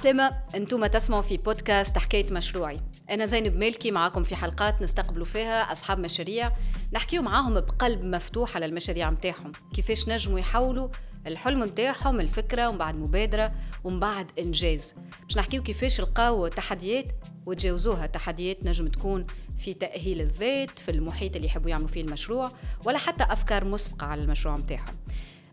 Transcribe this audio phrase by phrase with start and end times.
[0.00, 2.80] عسلامة أنتم تسمعوا في بودكاست حكاية مشروعي.
[3.10, 6.52] أنا زينب مالكي معاكم في حلقات نستقبلوا فيها أصحاب مشاريع.
[6.92, 9.52] نحكيو معاهم بقلب مفتوح على المشاريع متاعهم.
[9.74, 10.88] كيفاش نجموا يحولوا
[11.26, 13.52] الحلم متاعهم الفكرة ومن بعد مبادرة
[13.84, 14.94] ومن بعد إنجاز.
[15.22, 17.06] باش نحكيو كيفاش لقاو تحديات
[17.46, 18.06] وتجاوزوها.
[18.06, 19.26] تحديات نجم تكون
[19.58, 22.52] في تأهيل الذات في المحيط اللي يحبوا يعملوا فيه المشروع
[22.84, 24.96] ولا حتى أفكار مسبقة على المشروع متاعهم.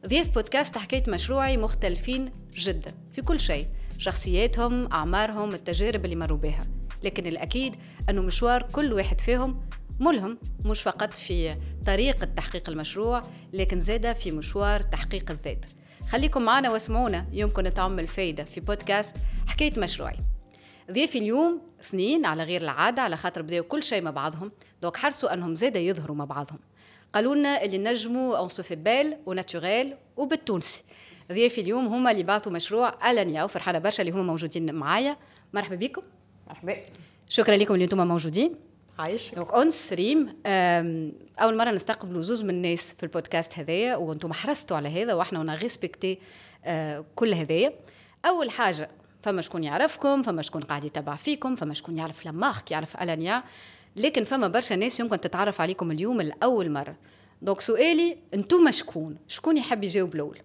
[0.07, 3.68] ضياف بودكاست حكاية مشروعي مختلفين جدا في كل شيء.
[3.97, 6.68] شخصياتهم أعمارهم التجارب اللي مروا بها.
[7.04, 7.75] لكن الأكيد
[8.10, 9.61] أنه مشوار كل واحد فيهم
[10.00, 11.55] ملهم مش فقط في
[11.86, 13.21] طريقة تحقيق المشروع
[13.54, 15.65] لكن زادة في مشوار تحقيق الذات.
[16.10, 17.25] خليكم معنا واسمعونا.
[17.33, 19.15] يمكن تعمل فايدة في بودكاست
[19.47, 20.18] حكاية مشروعي.
[20.91, 24.52] ضيافي اليوم اثنين على غير العادة على خاطر بدأوا كل شيء مع بعضهم.
[24.82, 26.60] دوك حرصوا أنهم زادة يظهروا مع بعضهم.
[27.14, 30.83] قالوا لنا اللي نجموا اون في بال وناتوريل وبالتونسي.
[31.31, 35.17] ضيافي اليوم هما اللي بعثوا مشروع الانيا وفرحانه برشا اللي هما موجودين معايا.
[35.53, 36.02] مرحبا بكم.
[36.47, 36.75] مرحبا.
[37.29, 38.55] شكرا لكم اللي أنتم موجودين.
[38.99, 39.35] عايش.
[39.35, 40.35] دونك انس ريم
[41.39, 45.55] أول مرة نستقبلوا زوز من الناس في البودكاست هذايا وأنتم حرصتوا على هذا وإحنا ونا
[45.55, 46.19] ريسبكتي
[46.65, 47.73] آه، كل هذايا.
[48.25, 48.89] أول حاجة
[49.23, 53.43] فما شكون يعرفكم فما شكون قاعد يتبع فيكم فما شكون يعرف لمارك يعرف الانيا
[53.95, 56.95] لكن فما برشا ناس يمكن تتعرف عليكم اليوم لاول مرة.
[57.41, 60.37] دونك سؤالي أنتم شكون؟ شكون يحب يجاوب الأول؟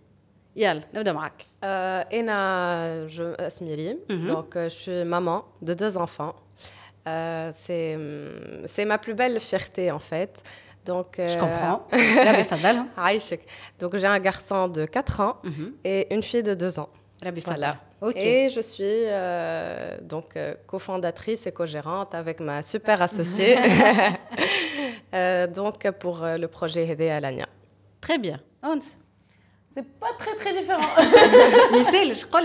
[0.56, 1.66] يلا نبدا معك euh,
[2.14, 6.36] انا جو اسمي ريم دونك جو سوي مامون دو دو enfants
[7.08, 7.98] Euh, c'est
[8.66, 10.34] c'est ma plus belle fierté en fait.
[10.86, 11.80] Donc, euh, je comprends.
[13.80, 15.72] Donc, j'ai un garçon de 4 ans mm -hmm.
[15.92, 16.90] et une fille de 2 ans.
[17.46, 17.78] Voilà.
[18.00, 18.46] Okay.
[18.46, 23.58] Et je suis euh, donc euh, cofondatrice et co-gérante avec ma super associée
[25.14, 27.48] euh, donc pour euh, le projet Aidé à Lania.
[28.06, 28.40] Très bien.
[28.62, 28.88] Hans
[29.72, 30.90] C'est pas très très différent.
[31.73, 32.42] Mais c'est je crois.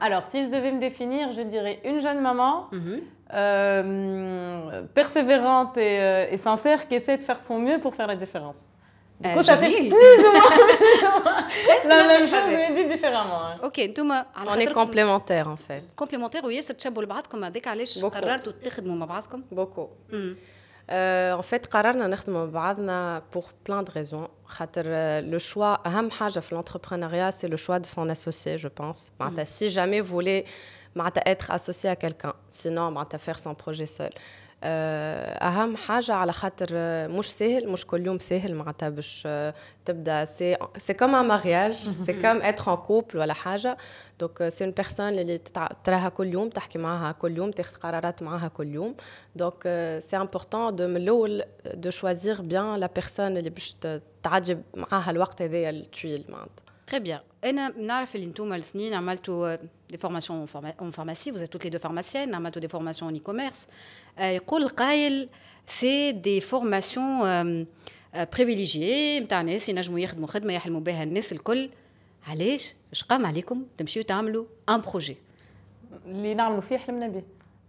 [0.00, 2.68] Alors, si je devais me définir, je dirais une jeune maman.
[2.72, 3.00] Mm -hmm
[3.32, 8.06] euh, persévérante et, euh, et, sincère qui essaie de faire de son mieux pour faire
[8.06, 8.68] la différence.
[9.20, 10.50] Du coup, euh, ça fait plus ou moins
[11.88, 13.40] la même chose, mais dit différemment.
[13.46, 13.56] Hein.
[13.62, 15.84] Ok, انتم on est complémentaires en fait.
[15.96, 19.88] Complémentaires وياسر تشبهوا لبعضكم هذاك علاش قررتوا تخدموا مع بعضكم؟ Beaucoup.
[20.12, 20.34] Mm.
[20.90, 24.28] Euh, en fait قررنا نخدموا مع بعضنا pour plein de raisons.
[24.48, 24.84] خاطر
[25.20, 29.12] le choix أهم حاجة في l'entrepreneuriat c'est le choix de son associé, je pense.
[29.20, 29.44] Mm.
[29.44, 30.44] Si jamais vous voulez
[30.96, 34.12] معناتها être associé à quelqu'un sinon معناتها faire son projet seul
[34.66, 36.68] اهم حاجه على خاطر
[37.08, 39.28] مش سهل مش كل يوم سهل معناتها باش
[39.84, 41.72] تبدا سي سي كوم ان مارياج
[42.06, 43.76] سي كوم اتر ان كوبل ولا حاجه
[44.20, 45.38] دونك سي اون بيرسون اللي
[45.84, 48.94] تراها كل يوم تحكي معاها كل يوم تاخذ قرارات معاها كل يوم
[49.36, 49.62] دونك
[50.10, 51.42] سي امبورطون دو من الاول
[51.74, 53.76] دو شوازير بيان لا بيرسون اللي باش
[54.22, 57.20] تعدي معاها الوقت هذايا الطويل معناتها Très bien.
[57.44, 59.54] انا نعرف اللي انتم الاثنين عملتوا
[59.90, 60.46] دي فورماسيون
[60.80, 63.68] اون فارماسي vous êtes toutes les deux pharmaciennes عملتوا دي فورماسيون اون كوميرس
[64.20, 65.28] يقول القايل
[65.66, 67.66] سي دي فورماسيون
[68.14, 71.70] بريفيليجيي نتاع ناس ينجموا يخدموا خدمه يحلموا بها الناس الكل
[72.28, 75.16] علاش اش قام عليكم تمشيو تعملوا ان بروجي
[76.06, 77.22] اللي نعملوا فيه حلمنا به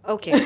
[0.10, 0.32] اوكي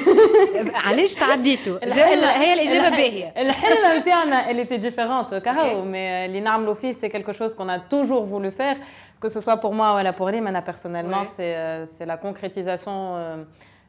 [0.74, 6.92] علاش تعديتوا هي الاجابه باهيه الحلم نتاعنا اللي تي ديفيرونت كهو مي اللي نعملوا فيه
[6.92, 8.78] سي كيلكو شوز كون ا توجور فولو فير
[9.14, 11.30] Que que ce soit pour moi ou pour Rim, personnellement, ouais.
[11.36, 13.44] c'est euh, la concrétisation euh,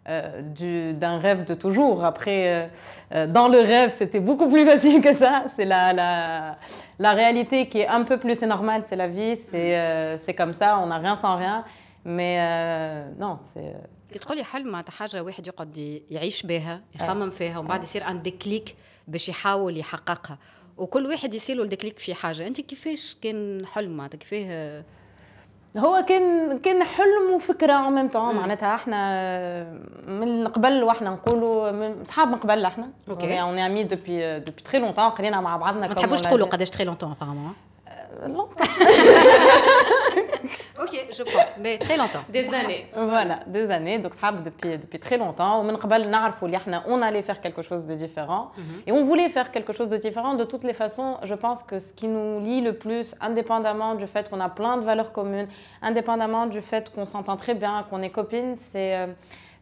[0.08, 2.04] euh, d'un rêve de toujours.
[2.04, 2.70] Après,
[3.12, 5.44] euh, dans le rêve, c'était beaucoup plus facile que ça.
[5.54, 6.56] C'est la, la,
[6.98, 10.78] la, réalité qui est un peu plus, c'est normal, c'est la vie, c'est comme ça,
[10.78, 11.64] on n'a rien sans rien.
[12.04, 12.38] Mais
[13.18, 13.76] non, c'est...
[14.12, 18.22] كي تقولي حلم معناتها حاجه واحد يقعد يعيش بها يخمم فيها ومن بعد يصير ان
[18.22, 18.76] ديكليك
[19.08, 20.38] باش يحاول يحققها
[20.76, 24.84] وكل واحد يصير له الديكليك في حاجه انت كيفاش كان حلم معناتها كيفاه
[25.77, 28.75] هو كان كان حلم وفكرة أو ميم طون معناتها.
[28.75, 29.63] إحنا
[30.07, 32.89] من قبل وإحنا نقولوا اصحاب من قبل إحنا.
[33.09, 33.41] أوكي.
[33.41, 37.15] اون امي دوبي دوبي تري لونتون قرينا مع بعضنا ما تحبوش تقولوا قداش تري لونتون
[37.21, 37.53] ابارامون
[38.25, 38.69] longtemps.
[40.81, 42.23] ok, je crois, mais très longtemps.
[42.29, 42.85] Des années.
[42.95, 43.97] Voilà, des années.
[43.99, 45.63] Donc, ça depuis, depuis très longtemps.
[46.87, 48.51] On allait faire quelque chose de différent.
[48.57, 48.87] -hmm.
[48.87, 50.33] Et on voulait faire quelque chose de différent.
[50.35, 54.07] De toutes les façons, je pense que ce qui nous lie le plus, indépendamment du
[54.13, 55.49] fait qu'on a plein de valeurs communes,
[55.89, 58.93] indépendamment du fait qu'on s'entend très bien, qu'on est copines, c'est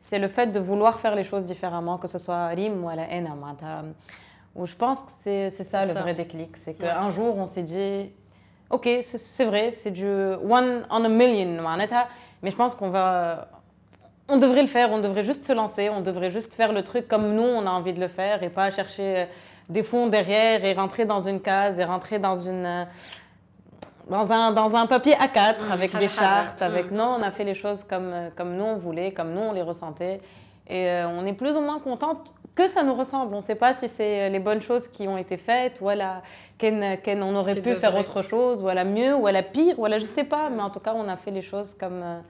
[0.04, 3.08] c'est le fait de vouloir faire les choses différemment, que ce soit Rim ou la
[3.10, 3.34] Ena.
[4.54, 5.12] Où je pense que
[5.50, 6.02] c'est ça le ça.
[6.02, 6.58] vrai déclic.
[6.58, 7.12] C'est qu'un ouais.
[7.12, 8.12] jour, on s'est dit
[8.70, 11.62] ok, c'est vrai, c'est du one on a million,
[12.42, 13.48] mais je pense qu'on va.
[14.30, 17.08] On devrait le faire, on devrait juste se lancer, on devrait juste faire le truc
[17.08, 19.28] comme nous, on a envie de le faire et pas chercher
[19.70, 22.88] des fonds derrière et rentrer dans une case et rentrer dans une.
[24.10, 26.96] dans un, dans un papier A4 mmh, avec des chartes, avec mmh.
[26.96, 29.62] non, on a fait les choses comme, comme nous on voulait, comme nous on les
[29.62, 30.22] ressentait.
[30.68, 33.31] Et euh, on est plus ou moins contente que ça nous ressemble.
[33.39, 36.23] On ne sait pas si c'est les bonnes choses qui ont été faites, ou la,
[37.29, 40.07] on aurait pu faire autre chose, ou la mieux, ou la pire, ou la je
[40.11, 40.45] ne sais pas.
[40.55, 42.23] Mais en tout cas, on a fait les choses comme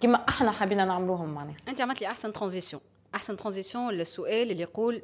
[0.00, 1.56] كما احنا حابين نعملوهم معناها.
[1.68, 2.82] انت عملت لي احسن ترانزيسيون،
[3.14, 5.02] احسن ترانزيسيون للسؤال اللي يقول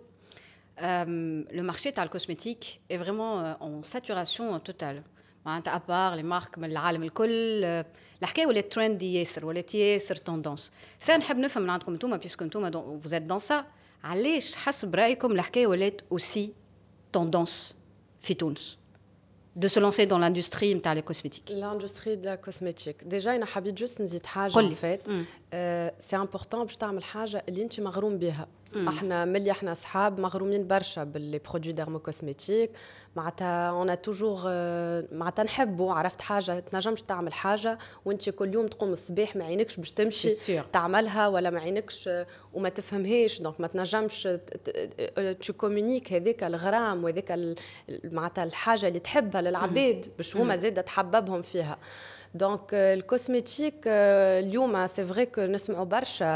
[1.50, 5.02] le marché تاع الكوزمتيك est vraiment en saturation totale.
[5.46, 7.64] معناتها ابار لي مارك من العالم الكل
[8.22, 12.98] الحكايه ولات ترندي ياسر ولات ياسر توندونس سا نحب نفهم من عندكم انتوما بيسكو انتوما
[13.00, 13.64] فوزيت دون سا
[14.04, 16.52] علاش حسب رايكم الحكايه ولات اوسي
[17.12, 17.74] توندونس
[18.20, 18.78] في تونس
[19.56, 23.06] de se lancer dans l'industrie de la cosmétique L'industrie de la cosmétique.
[23.06, 25.08] Déjà, il a juste نزيد حاجه en fait.
[25.99, 28.47] C'est important باش تعمل حاجة اللي انت مغروم بها.
[28.87, 32.71] إحنا ملي إحنا اصحاب مغرومين برشا باللي برودوي ديرمو كوزميتيك
[33.15, 34.39] معناتها اون توجور
[35.11, 39.91] معناتها نحبوا عرفت حاجة؟ تنجمش تعمل حاجة وانت كل يوم تقوم الصباح ما عينكش باش
[39.91, 40.29] تمشي
[40.73, 42.09] تعملها ولا ما عينكش
[42.53, 43.41] وما تفهمهاش.
[43.41, 44.27] دونك ما تنجمش
[45.45, 47.57] تو كومونيك هذيك الغرام وهذيك
[48.03, 51.77] معناتها الحاجة اللي تحبها للعباد باش هما زادة تحببهم فيها.
[52.34, 56.26] دونك الكوزميتيك اليوم سي فري كو نسمعوا برشا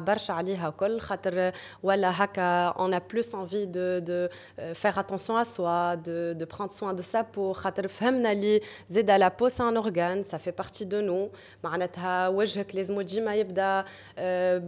[0.00, 1.52] برشا عليها كل خاطر
[1.82, 4.28] ولا هكا اون ا بلوس انفي دو دو
[4.74, 9.10] فير اتونسيون ا سوا دو دو بروند سوان دو سا بو خاطر فهمنا اللي زيد
[9.10, 11.30] لا بو سي ان اورغان سا في بارتي دو نو
[11.64, 13.84] معناتها وجهك لازم ديما يبدا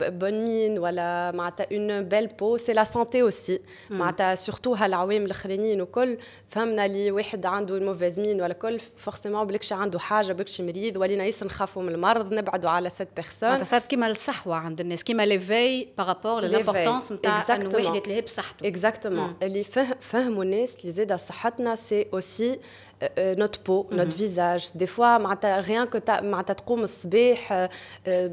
[0.09, 5.81] بون مين ولا معناتها اون بيل بو سي لا سانتي اوسي معناتها سورتو هالعوام الاخرانيين
[5.81, 6.19] وكل
[6.49, 11.26] فهمنا اللي واحد عنده موفيز مين ولا كل فورسيمون بلكش عنده حاجة بكشي مريض ولينا
[11.26, 15.88] ياسر نخافوا من المرض نبعدوا على سيت بيرسون صارت كيما الصحوة عند الناس كيما ليفي
[15.98, 19.64] بارابور للامبورتونس نتاع إنه واحد يتلهي بصحته اكزاكتومون اللي
[20.02, 22.60] فهموا الناس اللي زاد صحتنا سي اوسي
[23.19, 27.69] نوت بو نوت فيزاج دي فوا معناتها ريان كو معناتها تقوم الصباح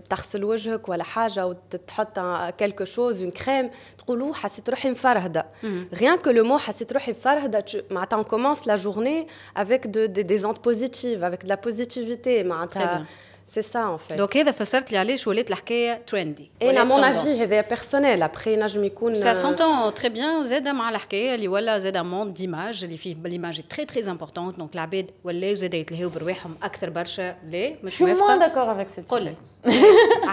[0.09, 2.19] تغسل وجهك ولا حاجه وتحط
[2.57, 5.45] كيلكو شوز اون كريم تقولوا حسيت روحي مفرهده
[5.93, 10.23] ريان كو لو مو حسيت روحي مفرهده معناتها on commence la journée avec de, des,
[10.23, 13.05] des ondes positives avec de la positivité معناتها
[13.51, 17.43] سي سا ان فيت دونك هذا فسرت لي علاش ولات الحكايه تريندي انا مون افي
[17.43, 21.97] هذا بيرسونيل ابخي نجم يكون سا سونتون تري بيان زاد مع الحكايه اللي ولا زاد
[21.97, 26.89] موند ديماج اللي فيه ليماج تري تري امبورتونت دونك العباد ولاو زاد يتلهيو برواحهم اكثر
[26.89, 29.33] برشا ليه مش موافقه شو داكور افيك سيت قول لي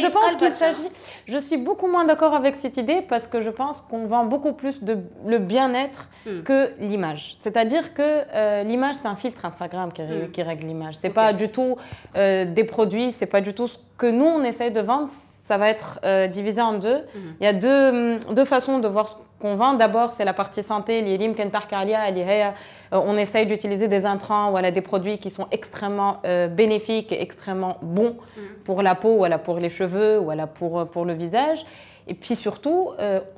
[0.00, 0.88] je pense qu'il s'agit.
[1.26, 4.52] Je suis beaucoup moins d'accord avec cette idée parce que je pense qu'on vend beaucoup
[4.52, 6.42] plus de le bien-être hmm.
[6.42, 7.34] que l'image.
[7.38, 10.30] C'est-à-dire que euh, l'image, c'est un filtre Instagram qui, hmm.
[10.32, 10.96] qui règle l'image.
[10.96, 11.76] C'est pas du tout
[12.16, 15.10] euh, des produits, c'est pas du tout ce que nous on essaye de vendre.
[15.44, 16.98] Ça va être euh, divisé en deux.
[16.98, 17.34] Hmm.
[17.40, 19.18] Il y a deux, deux façons de voir
[19.54, 21.02] vend D'abord, c'est la partie santé.
[21.04, 22.50] Euh,
[22.92, 28.16] on essaye d'utiliser des intrants voilà, des produits qui sont extrêmement euh, bénéfiques extrêmement bons
[28.36, 28.40] mm.
[28.64, 31.64] pour la peau, voilà, pour les cheveux, voilà, pour, euh, pour le visage.
[32.06, 32.90] Et puis surtout,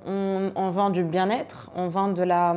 [0.06, 2.52] on, vend du bien-être, on vend de la...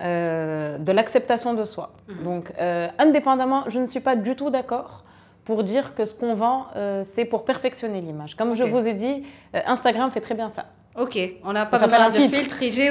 [0.00, 1.90] de l'acceptation de soi.
[2.08, 2.24] Mm.
[2.24, 2.52] Donc,
[2.98, 5.02] indépendamment, je ne suis pas du tout d'accord
[5.44, 6.66] pour dire que ce qu'on vend,
[7.02, 8.36] c'est pour perfectionner l'image.
[8.36, 10.66] Comme je vous ai dit, Instagram fait très bien ça.
[10.94, 12.62] Ok, on n'a pas besoin de filtre.
[12.62, 12.90] يجي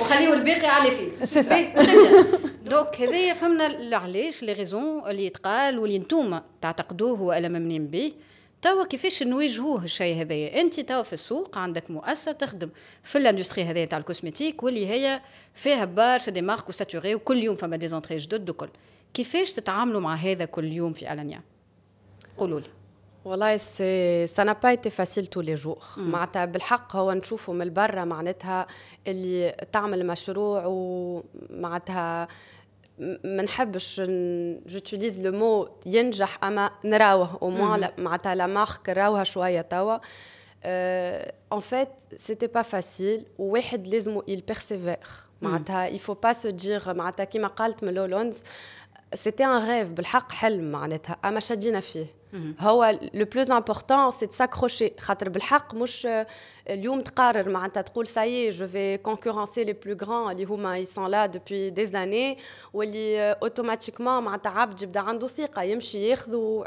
[0.00, 1.72] وخليه الباقي على فلتر سي سا
[2.64, 8.12] دونك هذايا فهمنا علاش لي ريزون اللي يتقال واللي انتوما تعتقدوه ولا ممنين به
[8.62, 12.68] توا كيفاش نواجهوه الشيء هذايا؟ أنت توا في السوق عندك مؤسسة تخدم
[13.02, 15.20] في الإندستري هذايا تاع الكوسمتيك واللي هي
[15.54, 18.68] فيها برشا دي مارك وساتوري وكل يوم فما دي زونتري جدد وكل.
[19.14, 21.40] كيفاش تتعاملوا مع هذا كل يوم في ألانيا؟
[22.38, 22.66] قولوا لي.
[23.26, 28.04] والله سي سا با ايتي فاسيل تو لي جور معناتها بالحق هو نشوفوا من برا
[28.04, 28.66] معناتها
[29.06, 32.28] اللي تعمل مشروع ومعناتها
[32.98, 34.00] ما نحبش
[34.66, 37.38] جوتيليز لو مو ينجح أما نراوه.
[37.42, 39.98] أو موان معناتها لا مارك راوها شوية توا.
[41.52, 44.98] ان فيت سيتي با فاسيل وواحد لازم يل بيرسيفير
[45.42, 48.42] معناتها يفو با سو دير معناتها كيما قالت ملولونز
[49.14, 51.16] سيتي ان ريف بالحق حلم معناتها.
[51.24, 52.06] أما شدينا فيه.
[52.59, 56.07] هو لو بلوز امبورطون سي ساكروشي خاطر بالحق مش
[56.69, 61.11] اليوم تقرر معناتها تقول ساي جو في كونكورونسي لي بلو غران اللي هما اي سون
[61.11, 62.37] لا دوبوي دي زاني
[62.73, 66.63] واللي اوتوماتيكمون معناتها عبد يبدا عنده ثقه يمشي ياخذ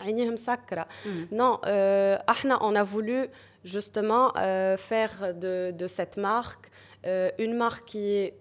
[0.00, 0.86] عينيه مسكره
[1.32, 3.28] نو احنا اون ا فولو
[3.64, 6.70] justement euh, faire de, de cette marque
[7.06, 8.34] euh, une marque qui est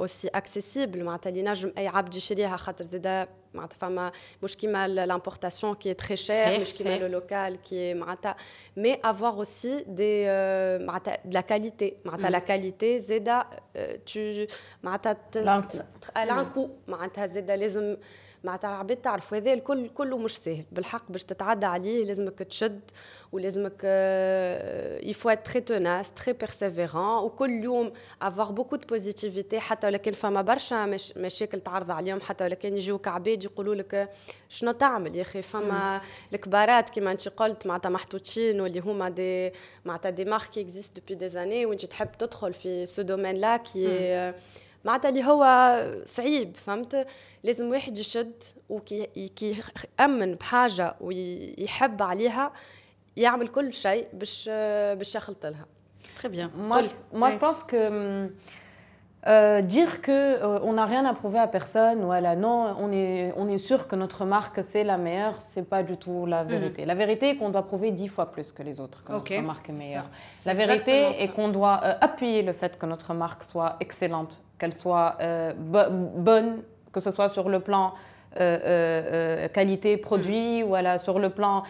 [0.00, 0.98] aussi accessible
[3.65, 4.11] Enfin,
[4.41, 8.35] Mouchkimal, l'importation qui est très chère, Mouchkimal, le local qui est Marata.
[8.75, 11.97] Mais avoir aussi des, euh, de la qualité.
[12.03, 14.47] Marata, la qualité, Zeda, euh, tu.
[14.83, 15.47] Marata, elle
[16.29, 16.71] a un coût.
[16.87, 17.97] Marata, Zeda, les hommes.
[18.43, 20.63] معناتها العباد تعرف هذا الكل كله مش سهل.
[20.71, 22.79] بالحق باش تتعدى عليه لازمك تشد
[23.31, 23.83] ولازمك
[25.03, 27.91] يفو ات تري توناس تري بيرسيفيرون وكل يوم
[28.21, 33.07] افوار بوكو دو بوزيتيفيتي حتى ولكن فما برشا مش مشاكل تعرض عليهم حتى ولكن يجيوك
[33.07, 34.09] عباد يقولوا لك
[34.49, 36.01] شنو تعمل يا أخي؟ فما
[36.33, 39.51] الكبارات كيما أنت قلت معناتها محطوطين واللي هما دي
[39.85, 43.57] معناتها دي مارك كي اكزيست دوبي دي زاني وأنت تحب تدخل في سو دومين لا
[43.57, 44.33] كي
[44.85, 45.43] معناتها اللي هو
[46.05, 47.07] صعيب فهمت؟
[47.43, 49.07] لازم واحد يشد وكي
[49.99, 52.53] يأمن بحاجة ويحب عليها
[53.17, 54.49] يعمل كل شيء باش
[54.93, 55.65] باش يخلط لها.
[56.69, 57.79] Moi, je, moi, je pense que
[59.25, 63.33] euh, dire que euh, on n'a rien à prouver à personne, voilà, non, on est,
[63.35, 66.81] on est sûr que notre marque c'est la meilleure, c'est pas du tout la vérité.
[66.81, 66.87] Mm -hmm.
[66.87, 69.35] La vérité est qu'on doit prouver dix fois plus que les autres que okay.
[69.37, 70.09] notre marque est meilleure.
[70.45, 74.77] La vérité est qu'on doit euh, appuyer le fait que notre marque soit excellente qu'elle
[74.85, 75.09] soit
[76.27, 76.49] bonne,
[76.93, 77.85] que ce soit sur le plan
[78.39, 80.67] euh, euh, euh, qualité produit, mm.
[80.67, 81.63] voilà, sur le plan.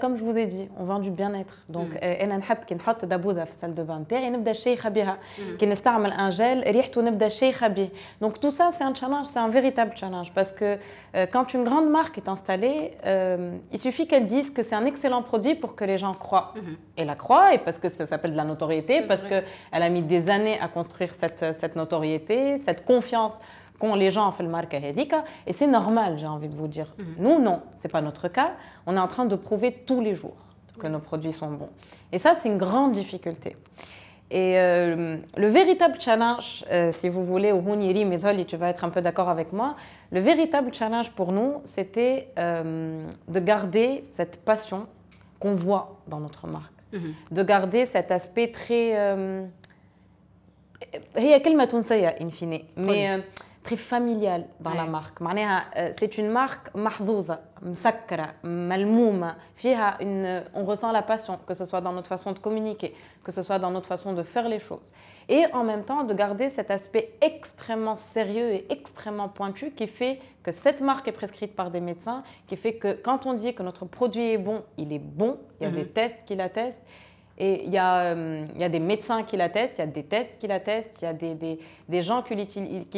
[0.00, 1.58] comme je vous ai dit, on vend du bien-être.
[1.68, 4.44] Donc, on d'abord la salle de bain, mm.
[6.16, 6.64] un gel,
[8.20, 10.32] Donc, tout ça, c'est un challenge, c'est un véritable challenge.
[10.32, 10.78] Parce que
[11.14, 12.92] euh, quand une grande marque est installée,
[13.72, 16.54] il suffit qu'elle dise que c'est un excellent produit pour que les gens croient.
[16.56, 17.00] Mm-hmm.
[17.02, 20.02] Et la croient, et parce que ça s'appelle de la notoriété, parce qu'elle a mis
[20.02, 23.40] des années à construire cette, cette notoriété, cette confiance
[23.82, 26.94] qu'ont les gens fait le marque Hedika, et c'est normal, j'ai envie de vous dire.
[26.98, 27.06] Mhm.
[27.18, 28.52] Nous, non, c'est pas notre cas.
[28.86, 30.36] On est en train de prouver tous les jours
[30.78, 31.70] que nos produits sont bons.
[32.12, 33.56] Et ça, c'est une grande difficulté.
[34.30, 37.60] Et euh, le véritable challenge, euh, si vous voulez, ou
[38.46, 39.74] tu vas être un peu d'accord avec moi,
[40.12, 44.86] le véritable challenge pour nous, c'était euh, de garder cette passion
[45.40, 47.14] qu'on voit dans notre marque, mhm.
[47.32, 48.90] de garder cet aspect très...
[51.18, 53.22] il y a in fine, mais
[53.62, 55.18] très familial dans la marque.
[55.20, 59.36] Euh, c'est une marque mahdouza, msakra, malmouma.
[60.54, 63.58] On ressent la passion, que ce soit dans notre façon de communiquer, que ce soit
[63.58, 64.92] dans notre façon de faire les choses.
[65.28, 70.18] Et en même temps, de garder cet aspect extrêmement sérieux et extrêmement pointu qui fait
[70.42, 73.62] que cette marque est prescrite par des médecins, qui fait que quand on dit que
[73.62, 75.76] notre produit est bon, il est bon, il y a mhm.
[75.76, 76.84] des tests qui l'attestent.
[77.41, 79.87] Et il y, a, euh, il y, a, des médecins qui l'attestent, il y a
[79.87, 82.33] des tests qui l'attestent, il y a des, des, des gens qui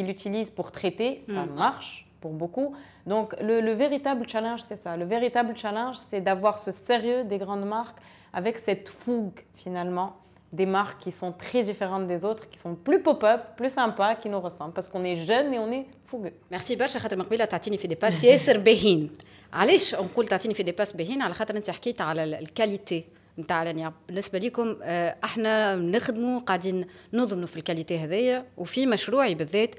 [0.01, 1.53] l'utilisent pour traiter, ça mm.
[1.55, 2.73] marche pour beaucoup.
[3.05, 4.95] Donc le, le véritable challenge, c'est ça.
[4.95, 7.99] Le véritable challenge, c'est d'avoir ce sérieux des grandes marques
[8.31, 10.15] avec cette fougue finalement
[10.51, 14.29] des marques qui sont très différentes des autres, qui sont plus pop-up, plus sympas, qui
[14.29, 16.33] nous ressemblent, parce qu'on est jeune et on est fougueux.
[16.51, 19.09] Merci برشا خاطر مقبله تعطيني في دي باس ياسر باهين.
[19.53, 23.05] علاش نقول تعطيني في دي باس باهين على خاطر انت حكيت على الكاليتي
[23.38, 29.74] نتاع الانياب بالنسبة لكم آه، إحنا نخدموا قاعدين نضمنوا في الكاليتي هذيا وفي مشروعي بالذات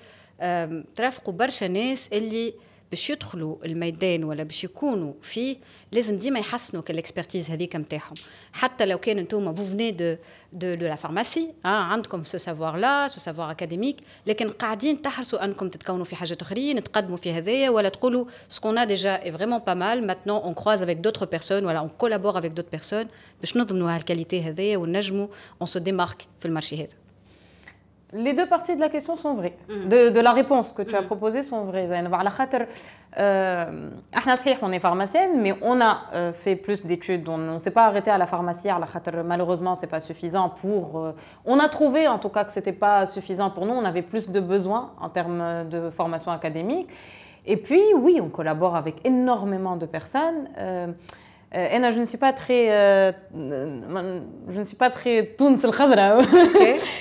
[0.96, 2.54] ترافقوا برشا ناس اللي
[2.96, 5.58] باش يدخلوا الميدان ولا باش يكونوا فيه
[5.92, 8.14] لازم ديما يحسنوا كالاكسبرتيز هذيك نتاعهم
[8.54, 10.16] حتى لو كان أنتم فو فني دو
[10.54, 13.98] دو دو لا فارماسي عندكم سو سافوار لا سو سافوار اكاديميك
[14.28, 19.24] لكن قاعدين تحرصوا أنكم تتكونوا في حاجات أخرين تقدموا في هذايا ولا تقولوا سكون ديجا
[19.24, 22.70] اي فريمون با مال ماتنون اون كروز افيك دوتر بيرسون ولا اون كولابور افيك دوتر
[22.72, 23.08] بيرسون
[23.40, 25.28] باش نضمنوا هالكاليتي هذايا ونجموا
[25.62, 27.05] اون سو ديمارك في المارشي هذا.
[28.16, 29.58] Les deux parties de la question sont vraies.
[29.70, 29.90] Mm.
[29.90, 31.06] De, de, la réponse que tu as mm.
[31.06, 31.88] proposée sont vraies.
[33.18, 33.90] Euh,
[34.62, 37.28] on est pharmacienne, mais on a euh, fait plus d'études.
[37.30, 38.70] On ne s'est pas arrêté à la pharmacie.
[39.26, 41.00] Malheureusement, ce n'est pas suffisant pour.
[41.00, 41.12] Euh,
[41.46, 43.74] on a trouvé en tout cas que ce n'était pas suffisant pour nous.
[43.74, 46.90] On avait plus de besoins en termes de formation académique.
[47.48, 50.50] Et puis, oui, on collabore avec énormément de personnes.
[50.58, 50.88] Euh,
[51.55, 53.13] je ne suis pas très, euh,
[54.49, 55.23] je ne suis pas très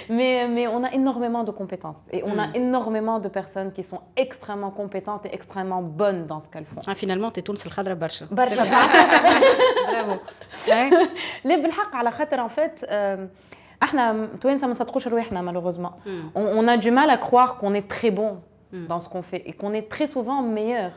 [0.10, 2.56] mais, mais on a énormément de compétences et on a hmm.
[2.56, 6.82] énormément de personnes qui sont extrêmement compétentes et extrêmement bonnes dans ce qu'elles font.
[6.88, 8.25] Ah, finalement, tu es Tunis الخضراء برشا.
[8.32, 8.65] برشا.
[9.88, 10.20] Bravo.
[11.46, 12.86] لا بالحق على خاطر en fait
[13.84, 15.91] احنا توانسه ما نصدقوش رواحنا malheureusement.
[16.06, 16.36] Hmm.
[16.36, 18.39] On, on a du mal à croire qu'on est très bon
[18.74, 18.88] hmm.
[18.88, 20.91] dans ce qu'on fait et qu'on est très souvent meilleur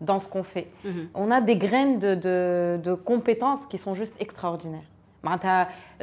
[0.00, 0.68] dans ce qu'on fait.
[0.84, 1.08] Mhm.
[1.14, 4.82] On a des graines de, de, de, compétences qui sont juste extraordinaires.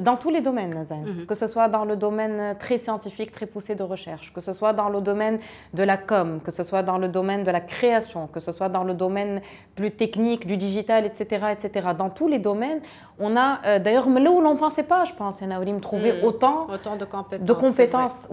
[0.01, 1.25] Dans tous les domaines, mhm.
[1.25, 4.73] que ce soit dans le domaine très scientifique, très poussé de recherche, que ce soit
[4.73, 5.39] dans le domaine
[5.73, 8.69] de la com, que ce soit dans le domaine de la création, que ce soit
[8.69, 9.41] dans le domaine
[9.75, 11.47] plus technique, du digital, etc.
[11.51, 11.89] etc.
[11.97, 12.81] Dans tous les domaines,
[13.19, 16.13] on a, euh, d'ailleurs, là où on ne pensait pas, je pense, on a trouvé
[16.13, 16.23] mhm.
[16.25, 17.47] autant, autant de compétences.
[17.47, 18.27] De compétences.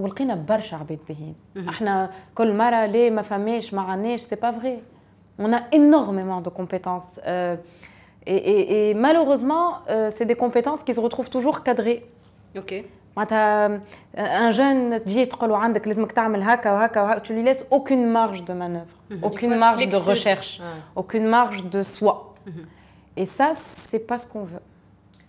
[4.24, 4.82] C'est pas vrai.
[5.38, 7.20] On a énormément de compétences.
[7.26, 7.56] Euh,
[8.26, 12.04] et, malheureusement, euh, c'est des compétences qui se retrouvent toujours cadrées.
[12.56, 12.84] Ok.
[13.16, 15.28] Un jeune dit
[17.22, 19.18] tu lui laisses aucune marge de manœuvre, mhm.
[19.22, 20.60] aucune marge de recherche,
[20.94, 22.34] aucune marge de soi.
[22.46, 22.66] Mhm.
[23.16, 24.60] Et ça, c'est pas ce qu'on veut.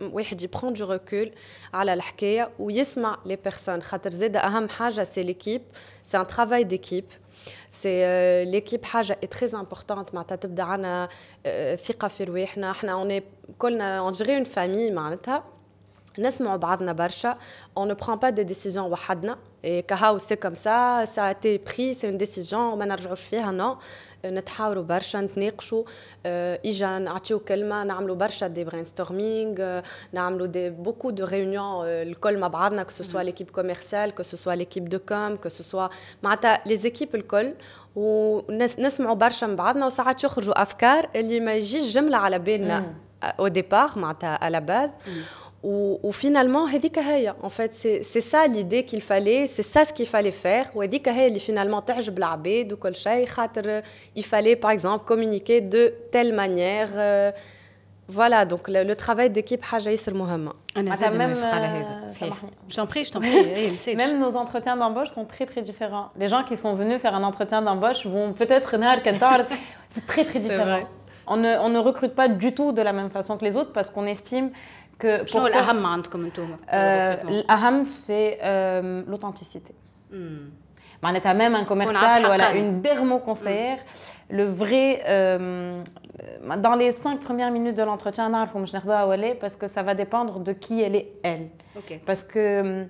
[0.00, 1.32] واحد يبرون دو ريكول
[1.74, 5.62] على الحكايه ويسمع لي بيرسون خاطر زاد اهم حاجه سي ليكيب
[6.04, 7.04] سي ان ترافاي ديكيب
[7.70, 8.04] سي
[8.44, 11.08] ليكيب حاجه اي تري امبورطونت معناتها تبدا عنا
[11.76, 13.22] ثقه في رواحنا احنا اوني
[13.58, 15.44] كلنا اون جيري اون فامي معناتها
[16.18, 17.38] نسمعوا بعضنا برشا
[17.78, 21.94] on ne prend pas des décisions وحدنا et كهاو سي كوم سا سا تي بري
[21.94, 23.78] سي اون ديسيزيون ما نرجعوش فيها نو
[24.25, 25.83] نتحاوروا برشا نتناقشوا
[26.65, 29.81] إجا نعطيو كلمة نعملوا برشا دي برين ستورمينغ
[30.13, 34.89] نعملوا دي بوكو دو ريونيون الكل مع بعضنا كو سوسوا ليكيب كوميرسيال كو سوسوا ليكيب
[34.89, 35.87] دو كوم كو سوسوا
[36.23, 37.53] معناتها لي زيكيب الكل.
[37.95, 42.93] ونسمعوا برشا من بعضنا وساعات يخرجوا أفكار اللي ما يجيش جملة على بالنا.
[43.23, 44.59] au départ معناتها à la
[45.63, 50.31] Ou, ou, finalement, en fait, c'est ça l'idée qu'il fallait, c'est ça ce qu'il fallait
[50.31, 50.69] faire.
[50.75, 50.81] Ou
[51.39, 51.81] finalement,
[54.15, 56.89] il fallait, par exemple, communiquer de telle manière.
[56.95, 57.31] Euh,
[58.09, 59.79] voilà, donc le, travail d'équipe, euh,
[62.07, 62.25] c'est
[62.67, 63.95] Je t'en prie, je t'en prie.
[63.95, 66.09] Même nos entretiens d'embauche sont très, très différents.
[66.17, 68.75] Les gens qui sont venus faire un entretien d'embauche vont peut-être...
[69.87, 70.81] C'est très, très différent.
[71.27, 74.05] On ne recrute pas du tout de la même façon que les autres parce qu'on
[74.05, 74.51] estime
[74.98, 78.36] que شنو الاهم عندكم انتم الاهم سي
[79.06, 79.72] l'authenticité
[81.02, 83.78] معناتها même un commercial ou une dermo conseillère
[84.30, 85.82] le vrai euh,
[86.56, 89.94] dans les cinq premières minutes de l'entretien نعرفوا مش ناخذوها ولا parce que ça va
[89.94, 91.98] dépendre de qui elle est elle okay.
[92.06, 92.86] parce que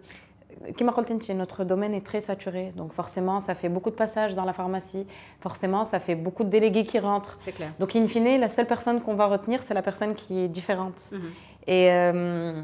[0.77, 0.95] qui m'a
[1.35, 5.07] notre domaine est très saturé, donc forcément, ça fait beaucoup de passages dans la pharmacie,
[5.41, 7.39] forcément, ça fait beaucoup de délégués qui rentrent.
[7.41, 7.73] C'est clair.
[7.79, 11.01] Donc, in fine, la seule personne qu'on va retenir, c'est la personne qui est différente.
[11.13, 11.21] Mhm.
[11.68, 12.62] Et, euh,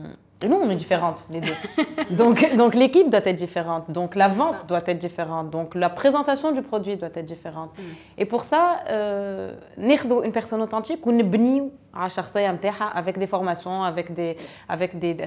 [0.47, 1.51] nous, on est, différentes, les deux.
[2.15, 3.91] donc, donc l'équipe doit être différente.
[3.91, 5.49] Donc, la vente doit être différente.
[5.49, 7.71] Donc, la présentation du produit doit être différente.
[7.77, 7.81] Mm.
[8.19, 11.19] Et pour ça, euh, une personne authentique, on
[12.93, 14.37] avec des formations, avec des,
[14.69, 15.17] avec des,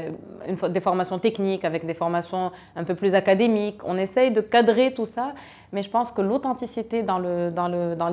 [0.48, 3.82] une, des formations techniques, avec des formations un peu plus académiques.
[3.85, 5.35] On essaye de cadrer tout ça.
[5.72, 8.11] Mais je pense que l'authenticité dans l'équipe dans le, dans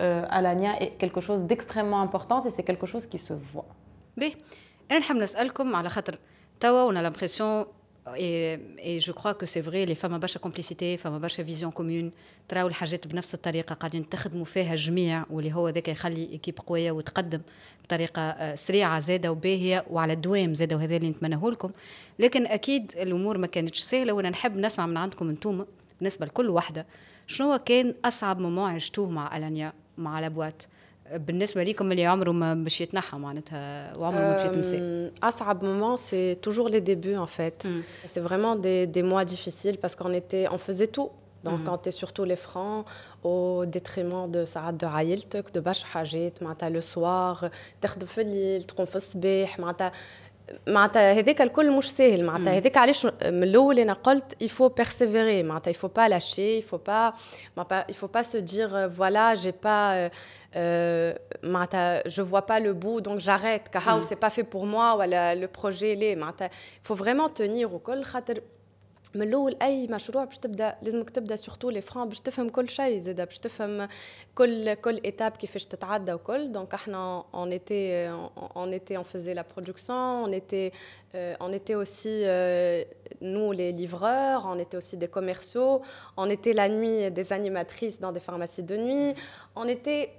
[0.00, 3.66] euh, Alania est quelque chose d'extrêmement important et c'est quelque chose qui se voit.
[4.16, 4.36] Oui.
[4.92, 6.18] أنا نحب نسألكم على خاطر
[6.60, 7.64] توا ونا لامبرسيون
[8.08, 12.14] اي اي جو كوا كو سي فري لي فما برشا كومبليسيتي فما برشا فيزيون commune
[12.48, 17.40] تراو الحاجات بنفس الطريقة قاعدين تخدموا فيها الجميع واللي هو ذاك يخلي ايكيب قوية وتقدم
[17.84, 21.70] بطريقة آه، سريعة زادة وباهية وعلى الدوام زادة وهذا اللي نتمناه لكم.
[22.18, 25.64] لكن أكيد الأمور ما كانتش سهلة وأنا نحب نسمع من عندكم أنتم
[25.98, 26.86] بالنسبة لكل واحدة
[27.26, 30.62] شنو كان أصعب مومون عشتوه مع ألانيا مع لابوات؟
[31.15, 36.35] بالنسبه ليكم اللي عمره ما باش يتنحى معناتها وعمره ما باش يتنسى اصعب مومون سي
[36.35, 38.07] toujours les débuts en fait mm.
[38.13, 41.09] c'est vraiment des, des mois difficiles parce qu'on était on faisait tout
[41.43, 41.63] donc mm.
[41.65, 42.85] quand tu es surtout les francs
[43.23, 47.49] au détriment de ساعات de عائلتك de برشا حاجات معناتها لو سوار
[47.81, 49.91] تخدم في الليل تقوم في الصباح معناتها
[50.67, 55.43] معناتها هذاك الكل مش ساهل معناتها هذاك علاش من الاول انا قلت il faut persévérer
[55.43, 57.13] معناتها il faut pas lâcher il faut pas
[57.89, 60.09] il faut pas se dire voilà j'ai pas
[60.55, 61.13] euh,
[62.05, 64.03] je vois pas le bout donc j'arrête car mm.
[64.03, 66.17] c'est pas fait pour moi ou le projet il
[66.83, 68.03] faut vraiment tenir au col
[69.15, 72.97] من الاول اي مشروع باش تبدا لازمك تبدا سورتو لي فران باش تفهم كل شيء
[72.97, 73.87] زاد باش تفهم
[74.35, 78.09] كل كل ايتاب كيفاش تتعدى وكل دونك احنا اون ايتي
[78.55, 80.71] اون ايتي اون فيزي لا برودكسيون اون ايتي
[81.39, 82.83] on était aussi euh,
[83.21, 85.81] nous les livreurs, on était aussi des commerciaux,
[86.15, 89.15] on était la nuit des animatrices dans des pharmacies de nuit,
[89.55, 90.11] on était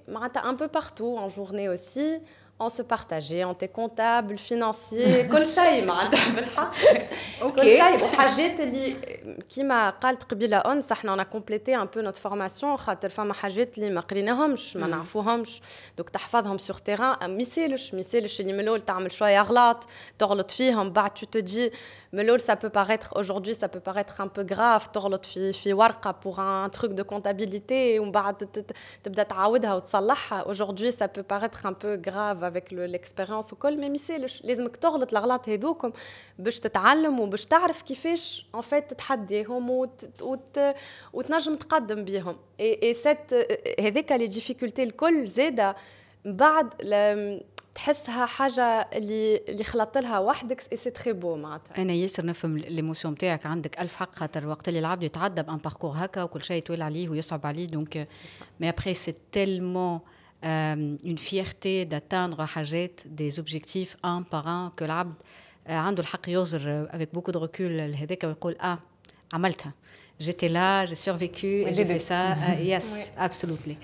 [0.51, 2.09] un peu partout en journée aussi
[2.62, 6.75] on se partageait on était comptable financier كل شيء معناتها بالحق
[7.57, 8.97] كل شيء وحاجات اللي
[9.55, 13.90] كيما قالت قبيله انس احنا انا كومبليتي ان بو نوت فورماسيون خاطر فما حاجات اللي
[13.90, 15.62] ما قريناهمش ما نعرفوهمش
[15.99, 19.85] دوك تحفظهم سور تيران ما يسالش ما يسالش اللي من الاول تعمل شويه اغلاط
[20.18, 21.71] تغلط فيهم بعد تو te dis
[22.12, 26.14] mais ça peut paraître aujourd'hui ça peut paraître un peu grave تغلط في في ورقه
[26.25, 28.49] pour un truc de comptabilité ومن بعد
[29.05, 34.42] تبدا تعاودها وتصلحها aujourd'hui ça peut paraître un peu grave avec l'expérience وكل ما يسالش
[34.46, 35.92] لازمك تغلط الغلط هذوكم
[36.39, 40.22] باش تتعلم وباش تعرف كيفاش ان فيت تتحديهم وت...
[40.22, 40.60] وت...
[41.13, 42.38] وتنجم تقدم بيهم.
[42.60, 43.34] اي سيت
[43.80, 45.76] هذيك لي ديفيكولتي الكل زاده
[46.26, 46.74] بعد
[47.76, 48.63] تحسها حاجة
[48.94, 51.82] اللي اللي خلطت لها وحدك اي سي تري بو معناتها.
[51.82, 55.92] أنا ياسر نفهم ليموسيون نتاعك عندك ألف حق خاطر وقت اللي العبد يتعدى بان باركور
[55.96, 58.08] هكا وكل شيء يطول عليه ويصعب عليه دونك
[58.60, 60.00] مي ابري سي تيلمون
[60.44, 65.14] اون فيرتي داتاندر حاجات دي زوبجيكتيف ان بار ان كو العبد
[65.66, 68.79] عنده الحق يوزر افيك بوكو دو ريكول لهذاك ويقول اه
[69.33, 69.73] عملتها
[70.21, 72.33] J'étais là, j'ai survécu, et j'ai fait ça.
[72.33, 73.77] Uh, yes, oui.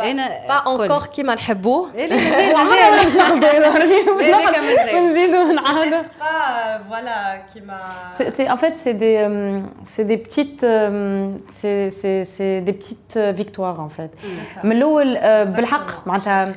[0.00, 6.02] أنا با اونكور كيما نحبوه مازال مازال مش ناخذوا نزيدوا نعاودوا
[6.88, 7.78] فوالا كيما
[8.12, 9.30] سي ان فيت سي دي
[9.82, 10.60] سي دي بتيت
[11.50, 14.10] سي سي سي دي بتيت فيكتوار ان فيت
[14.64, 16.52] من الأول بالحق معناتها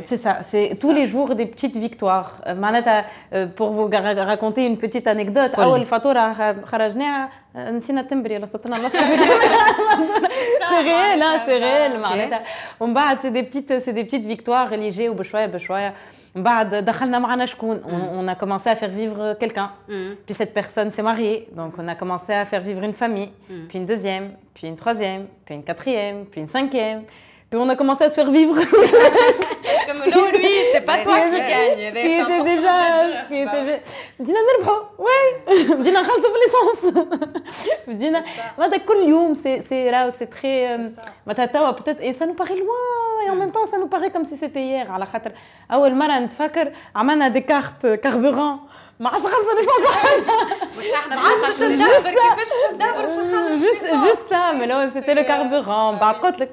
[0.00, 5.08] سي سا سي تو لي جور دي بتيت فيكتوار معناتها بور فو راكونتي اون بتيت
[5.08, 6.32] انيكدوت أول فاتورة
[6.64, 8.91] خرجناها نسينا التمبري ولا صرتنا نص
[10.69, 12.43] سي ريال سي ريال معناتها
[12.79, 15.93] ومن بعد سي دي بتيت سي دي بتيت فيكتوار اللي جاو بشويه بشويه
[16.35, 17.81] من بعد دخلنا معنا شكون
[18.19, 19.69] on a commencé à faire vivre quelqu'un
[20.25, 23.31] puis cette personne s'est mariée donc on a commencé à faire vivre une famille
[23.69, 27.01] puis une deuxième puis une troisième puis une quatrième puis une cinquième
[27.51, 28.55] puis on a commencé à se faire vivre
[29.87, 32.73] comme non lui c'est pas toi qui gagne ce qui était déjà
[33.21, 33.81] ce qui était
[34.19, 37.07] بدينا نربحوا وي بدينا نخلصوا في ليسونس
[37.87, 38.23] بدينا
[38.59, 40.77] هذا كل يوم سي سي راهو سي تري
[41.27, 44.09] معناتها توا بتات اي سا نو باغي لوان اي اون ميم طون سا نو باغي
[44.09, 45.31] كوم سي سيتي يير على خاطر
[45.71, 48.59] اول مره نتفكر عملنا دي كارت كاربورون
[49.01, 54.29] ما عادش خلصوا ليسونس مش احنا باش ندبر كيفاش باش ندبر باش نخلص جوست جوست
[54.29, 56.49] سا مي لو سيتي لو كاربورون بعد قلت لك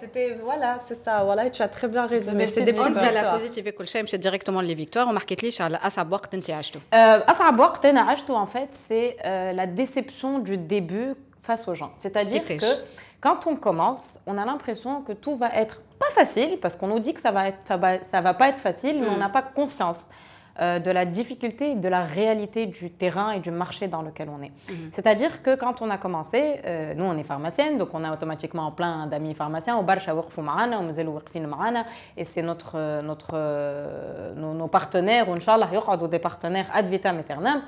[0.00, 1.14] C'était voilà, c'est ça.
[1.28, 2.46] Voilà, tu as très bien résumé.
[2.46, 3.34] C'est des petites victoires.
[3.34, 6.80] بوزيتيف كل شيء مشيت ديريكتومون لي فيكتوار وما حكيتليش على اصعب وقت انت عشته.
[6.92, 9.16] اصعب وقت انا عشته en fait, c'est
[9.56, 11.14] la déception du début
[11.48, 11.92] face aux gens.
[11.96, 12.66] C'est-à-dire que
[13.20, 17.02] quand on commence, on a l'impression que tout va être pas facile parce qu'on nous
[17.06, 19.32] dit que ça va être ça va, ça va pas être facile, mais on n'a
[19.38, 20.00] pas conscience.
[20.59, 24.41] Euh, de la difficulté, de la réalité du terrain et du marché dans lequel on
[24.41, 24.51] est.
[24.55, 24.89] -hmm.
[24.91, 28.71] C'est-à-dire que quand on a commencé, euh, nous on est pharmacienne, donc on a automatiquement
[28.71, 29.75] plein d'amis pharmaciens,
[32.19, 33.33] et c'est notre, notre,
[34.41, 35.69] nos, nos partenaires, Inch'Allah,
[36.15, 37.61] des partenaires ad vitam aeternam.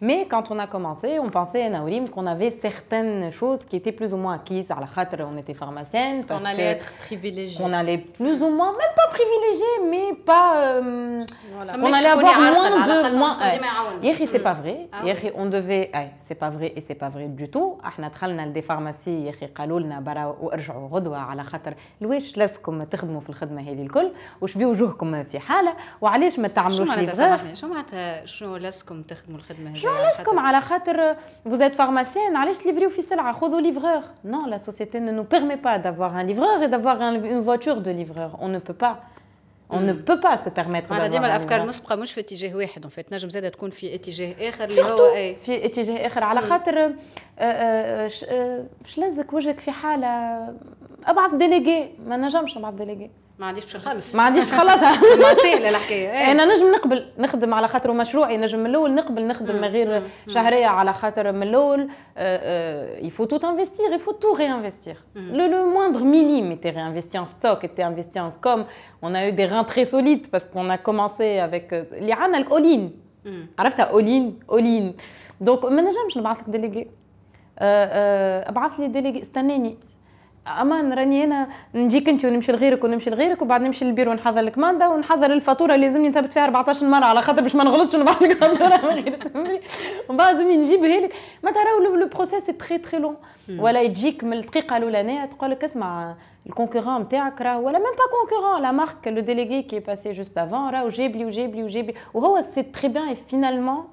[0.00, 4.12] Mais quand on a commencé, on pensait, Naourim, qu'on avait certaines choses qui étaient plus
[4.12, 4.70] ou moins acquises.
[4.70, 6.24] À la khatre, on était pharmacienne.
[6.26, 7.58] Parce on allait être privilégié.
[7.64, 10.48] On allait plus ou moins, même pas privilégié, mais pas.
[10.56, 11.72] Euh, voilà.
[11.78, 13.36] On allait avoir moins de moins
[14.02, 14.88] يا c'est pas vrai.
[15.04, 17.78] يا on devait c'est pas vrai et c'est pas vrai du tout.
[17.84, 22.82] إحنا دخلنا لدي فارماسي يا أخي قالوا لنا برا وارجعوا غدوه على خاطر لواش لازمكم
[22.82, 27.66] تخدموا في الخدمه هذه الكل وش بيه وجوهكم في حاله وعلاش ما تعملوش ليفرور شو
[27.66, 31.14] معناتها شنو لازمكم تخدموا الخدمه هذه شنو لازمكم على خاطر
[31.46, 35.78] êtes pharmacien علاش تليفريو في سلعه خذوا ليفرور non la société ne nous permet pas
[35.78, 38.30] d'avoir un livreur et d'avoir une voiture de livreur.
[38.40, 38.94] On ne peut pas.
[39.70, 43.12] On ne peut pas se permettre معناتها ديما الأفكار مسبقه مش في اتجاه واحد فات
[43.12, 46.24] نجم زادة تكون في اتجاه آخر اللي هو اي في اتجاه آخر.
[46.24, 46.88] على خاطر
[48.84, 50.08] مش لازك وجهك في حالة.
[51.06, 55.68] ابعث ديليجي ما نجمش نبعث ديليجي ما عنديش باش نخلص ما عنديش نخلصها ما سهله
[55.68, 56.08] الحكاية.
[56.32, 60.66] أنا نجم نقبل نخدم على خاطر مشروعي نجم من الأول نقبل نخدم من غير شهرية
[60.66, 61.88] على خاطر من الأول
[63.18, 64.96] faut tout investir il faut tout réinvestir.
[65.16, 68.60] le, le moindre millime était réinvesti en stock était investi en com.
[69.02, 72.92] On a eu des reins très solides parce qu'on a commencé avec اللي عندنا الاولين
[73.58, 74.96] عرفتها اولين اولين
[75.40, 76.88] دونك ما نجمش نبعث لك ديليجي
[77.58, 79.78] أبعث لي ديليجي استناني.
[80.46, 84.88] أمان راني أنا نجيك أنت ونمشي لغيرك ونمشي لغيرك وبعد نمشي للبيرو ونحضر لك ماندا
[84.88, 88.44] ونحضر الفاتوره اللي لازمني نثبت فيها 14 مرة على خاطر باش ما نغلطش ونبعث لك
[88.44, 89.18] فاتوره من غير
[90.08, 91.14] ومن بعد لازمني نجيبها لك.
[91.42, 93.16] ما تراو لو بروسيس تري تري لون
[93.58, 96.14] ولا يجيك من الدقيقة الأولانية تقول لك اسمع
[96.46, 100.70] الكونكورون نتاعك راه ولا ميم با كونكورون لا مارك لو ديليغي كي باسي جوست افون
[100.70, 103.84] راه وجاب لي وجاب لي وجاب لي وهو سي تري بيان فينالمون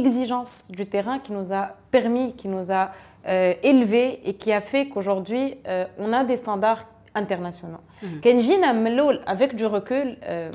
[0.00, 2.82] exigence du terrain qui nous a permis, qui nous a
[3.28, 7.78] Euh, élevé et qui a fait qu'aujourd'hui, euh, on a des standards internationaux.
[8.02, 8.20] Mhm.
[8.20, 10.50] Kenji Namloul, avec du recul, euh,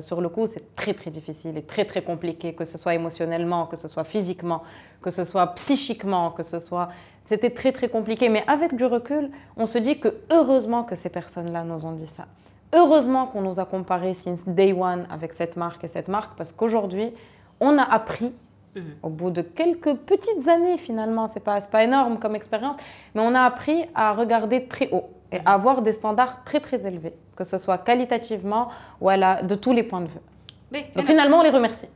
[0.00, 3.66] sur le coup, c'est très très difficile et très très compliqué, que ce soit émotionnellement,
[3.66, 4.62] que ce soit physiquement,
[5.02, 6.88] que ce soit psychiquement, que ce soit.
[7.22, 8.28] C'était très très compliqué.
[8.28, 12.06] Mais avec du recul, on se dit que heureusement que ces personnes-là nous ont dit
[12.06, 12.26] ça.
[12.72, 16.52] Heureusement qu'on nous a comparé since day one avec cette marque et cette marque, parce
[16.52, 17.12] qu'aujourd'hui,
[17.58, 18.32] on a appris
[18.75, 18.79] Mmh.
[19.03, 22.75] Au bout de quelques petites années, finalement, c'est pas, pas énorme comme expérience,
[23.13, 25.09] mais on a appris à regarder très haut.
[25.31, 28.69] et avoir des standards très très élevés, que ce soit qualitativement
[29.01, 29.09] ou
[29.51, 30.25] de tous les points de vue.
[30.95, 31.89] Donc finalement, on les remercie.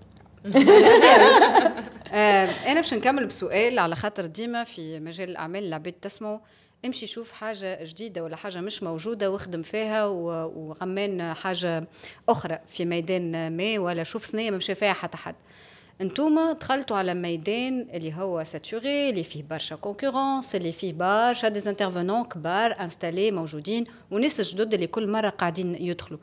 [2.13, 6.39] انا باش نكمل بسؤال على خاطر ديما في مجال الاعمال العباد تسمعوا
[6.85, 11.87] امشي شوف حاجة جديدة ولا حاجة مش موجودة واخدم فيها وغمان حاجة
[12.29, 15.35] أخرى في ميدان ما ولا شوف ثنية ما مشى فيها حتى حد
[16.00, 21.70] انتوما دخلتوا على ميدان اللي هو ساتوري اللي فيه برشا كونكورونس اللي فيه برشا دي
[21.70, 26.18] انترفونون كبار انستالي موجودين وناس جدد اللي كل مرة قاعدين يدخلوا.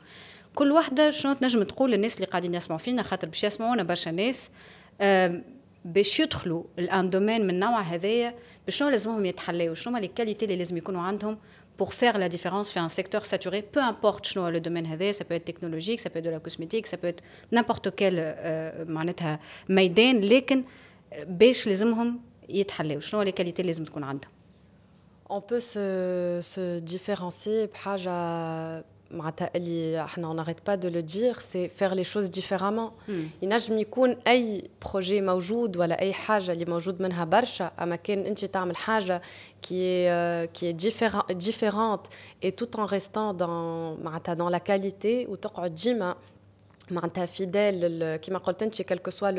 [0.54, 4.50] كل وحدة شنو تنجم تقول للناس اللي قاعدين يسمعوا فينا خاطر باش يسمعونا برشا ناس
[5.84, 8.34] باش يدخلوا الان دومين من نوع هذايا
[8.66, 11.38] بشنو لازمهم يتحلوا شنو لي كاليتي اللي لازم يكونوا عندهم؟
[11.77, 15.23] pour faire la différence في un secteur saturé peu importe شنو le domaine هذا ça
[15.23, 18.15] peut être technologique ça peut être de la cosmétique ça peut être n'importe quel
[18.89, 20.63] معناتها ميدان لكن
[21.23, 24.31] باش لازمهم يتحلوا شنو les qualités اللي لازم تكون عندهم
[25.29, 28.11] On peut se, se différencier بحاجة
[29.00, 32.93] معناتها اللي احنا on n'arrête pas de le dire c'est faire les choses différemment
[33.41, 38.45] ينجم يكون اي بروجي موجود ولا اي حاجه اللي موجود منها برشا اما كان انت
[38.45, 39.21] تعمل حاجه
[39.61, 40.77] qui est qui est
[41.47, 42.05] différente
[42.41, 46.15] et tout en restant dans معناتها dans la qualité وتقعد ديما
[46.91, 49.31] معناتها فيدال كيما قلت انت كل سوا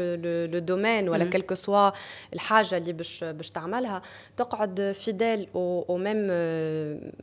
[0.46, 1.90] لو دومين ولا كل سوا
[2.32, 4.02] الحاجه اللي باش باش تعملها
[4.36, 6.26] تقعد فيدال او ميم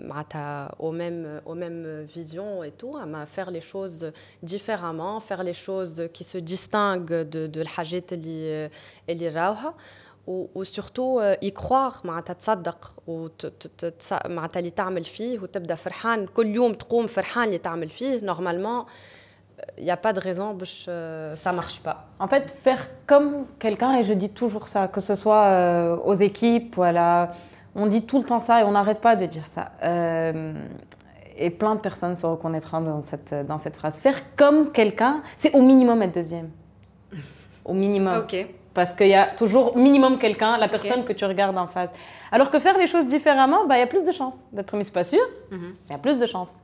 [0.09, 4.05] معناتها او ميم او ميم فيزيون اي تو اما فير لي شوز
[4.43, 8.69] ديفيرامون فير لي شوز كي سو ديستانغ دو دو الحاجات اللي
[9.09, 9.73] اللي راوها
[10.27, 12.93] وسورتو يكروار معناتها تصدق
[14.25, 18.85] معناتها اللي تعمل فيه وتبدا فرحان كل يوم تقوم فرحان اللي تعمل فيه نورمالمون
[19.78, 22.06] il n'y a pas de raison que euh, ça marche pas.
[22.18, 26.14] En fait, faire comme quelqu'un, et je dis toujours ça, que ce soit euh, aux
[26.14, 27.32] équipes, voilà,
[27.74, 29.72] on dit tout le temps ça et on n'arrête pas de dire ça.
[29.82, 30.54] Euh,
[31.36, 33.98] et plein de personnes se reconnaîtront dans cette, dans cette phrase.
[33.98, 36.50] Faire comme quelqu'un, c'est au minimum être deuxième.
[37.64, 38.18] Au minimum.
[38.18, 38.46] Ok.
[38.74, 41.92] Parce qu'il y a toujours minimum quelqu'un, la personne que tu regardes en face.
[42.30, 44.84] Alors que faire les choses différemment, bah, il y a plus de chances d'être premier.
[44.84, 45.20] C'est pas sûr,
[45.50, 45.74] mhm.
[45.88, 46.60] il y a plus de chances.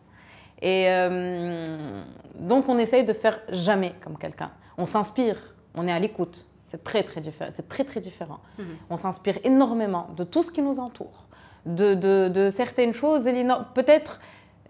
[0.62, 2.02] Et euh,
[2.38, 4.50] donc, on essaye de faire jamais comme quelqu'un.
[4.78, 5.36] On s'inspire,
[5.74, 6.46] on est à l'écoute.
[6.66, 7.50] C'est très, très différent.
[7.52, 8.38] C'est très, très différent.
[8.58, 8.66] Mhm.
[8.90, 11.26] On s'inspire énormément de tout ce qui nous entoure,
[11.64, 13.28] de, de, de certaines choses.
[13.74, 14.20] Peut-être,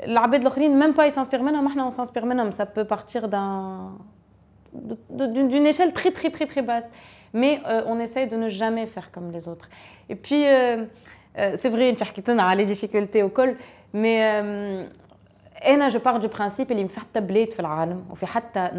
[0.04, 2.50] l'arbitre de même pas, il s'inspire maintenant, on s'inspire maintenant.
[2.52, 3.92] Ça peut partir d'un
[5.08, 6.92] d'une échelle très très très très basse.
[7.32, 9.70] Mais euh, on essaye de ne jamais faire comme les autres.
[10.10, 10.84] Et puis, euh,
[11.34, 11.96] c'est vrai,
[12.28, 13.56] on a les difficultés au col,
[13.94, 14.86] mais
[15.67, 18.69] انا جو بار دو برانسيب اللي في حتى بلاد في العالم وفي حتى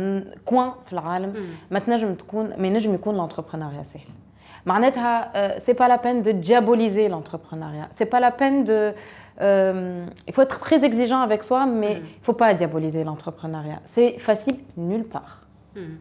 [0.47, 4.01] كوان في العالم ما تنجم تكون ما ينجم يكون لونتربرونيا سهل
[4.67, 8.93] معناتها سي با لا بين دو diaboliser l'entrepreneuriat c'est pas la peine de
[9.41, 14.19] euh, il faut être très exigeant avec soi mais il faut pas diaboliser l'entrepreneuriat c'est
[14.19, 15.46] facile nulle part Hmm.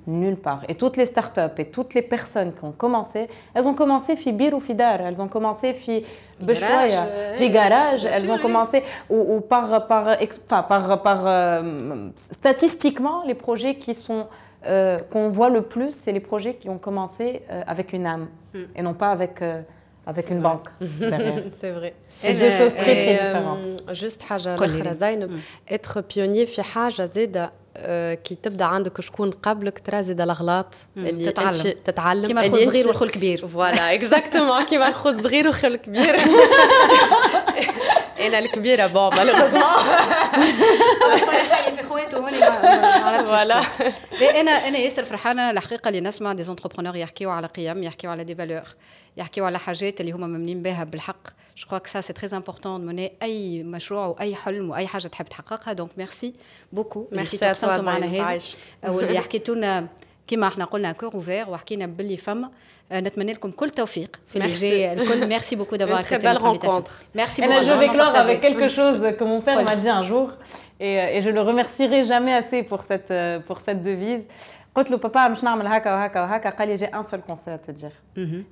[0.06, 0.64] Nulle part.
[0.68, 4.36] Et toutes les startups et toutes les personnes qui ont commencé, elles ont commencé fi
[4.52, 6.04] ou fidar, elles ont commencé fi
[6.42, 6.98] garage,
[7.36, 10.18] fi garage, elles ont commencé ou, par par
[10.58, 14.28] par par, euh, statistiquement les projets qui sont
[14.66, 18.28] euh, qu'on voit le plus, c'est les projets qui ont commencé euh, avec une âme
[18.54, 18.60] hmm.
[18.76, 19.42] et non pas avec
[20.06, 21.94] avec une banque c'est vrai.
[22.10, 23.60] C'est deux choses très très différentes.
[23.94, 24.22] Juste
[25.70, 27.52] être pionnier في حاجة زيادة
[28.25, 31.75] كي تبدا عندك شكون قبلك ترى زيد الاغلاط اللي تتعلم.
[31.85, 32.27] تتعلم.
[32.27, 36.17] كيما الخوذ صغير والخل كبير فوالا اكزاكتومون كيما الخوذ صغير والخل كبير
[38.27, 39.63] أنا الكبيرة بون مالوغوزمون
[41.75, 43.63] في اخواته هوني ما عرفتش فوالا
[44.41, 48.35] أنا أنا ياسر فرحانة الحقيقة اللي نسمع دي زونتربرونور يحكيو على قيم يحكيو على دي
[48.35, 48.63] فالور
[49.17, 51.29] يحكيو على حاجات اللي هما ممنين بها بالحق.
[51.58, 55.74] جو كخوا سا سي تري امبورطون مني اي مشروع واي حلم واي حاجه تحب تحققها
[55.74, 56.34] دونك ميرسي
[56.72, 58.42] بوكو ميرسي تقسمتوا معنا هذه
[58.88, 59.88] واللي حكيتوا لنا
[60.28, 62.50] كما احنا قلنا كور اوفير وحكينا باللي فما
[62.92, 66.84] نتمنى لكم كل توفيق في اللي جاي الكل ميرسي بوكو دافوار accepté notre invitation.
[67.16, 67.62] Merci beaucoup.
[67.62, 70.28] Je vais clore avec quelque chose que mon père m'a dit un jour
[70.80, 73.14] et, et je le remercierai jamais assez pour cette
[73.48, 74.28] pour cette devise.
[74.76, 77.58] قلت له بابا مش نعمل هكا وهكا وهكا قال لي j'ai un seul conseil à
[77.58, 77.92] te dire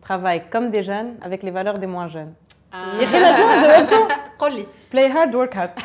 [0.02, 2.34] travaille comme des jeunes avec les valeurs des moins jeunes
[2.74, 4.08] يا أخي لا جاوبته
[4.40, 4.66] قول لي.
[4.94, 5.70] Play hard work hard.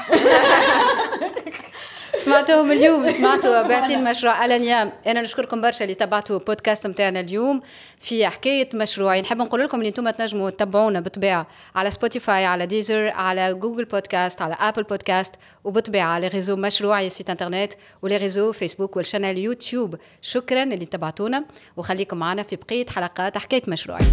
[2.16, 7.62] سمعتوهم اليوم سمعتوا باعثين مشروع الانيام أنا نشكركم برشا اللي تبعتوا بودكاست نتاعنا اليوم.
[8.00, 9.24] في حكاية مشروعين.
[9.24, 14.42] نحب نقول لكم اللي أنتم تنجموا تتبعونا بالطبيعه على سبوتيفاي على ديزر على جوجل بودكاست
[14.42, 19.96] على ابل بودكاست وبالطبيعه على ريزو مشروعي سيت إنترنت ولي ريزو فيسبوك والشانل يوتيوب.
[20.22, 21.46] شكرا اللي تبعتونا
[21.78, 24.06] وخليكم معنا في بقية حلقات حكاية مشروعي.